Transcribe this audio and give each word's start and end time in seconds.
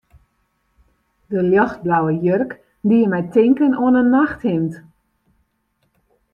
De 1.33 1.41
ljochtblauwe 1.49 2.13
jurk 2.25 2.51
die 2.87 3.09
my 3.11 3.21
tinken 3.33 3.73
oan 3.83 3.99
in 4.01 4.11
nachthimd. 4.15 4.73